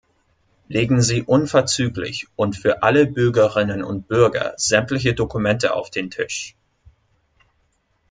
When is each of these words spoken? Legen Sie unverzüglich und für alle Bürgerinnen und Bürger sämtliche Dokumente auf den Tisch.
Legen 0.67 0.99
Sie 1.03 1.21
unverzüglich 1.21 2.25
und 2.35 2.55
für 2.57 2.81
alle 2.81 3.05
Bürgerinnen 3.05 3.83
und 3.83 4.07
Bürger 4.07 4.55
sämtliche 4.57 5.13
Dokumente 5.13 5.75
auf 5.75 5.91
den 5.91 6.09
Tisch. 6.09 6.55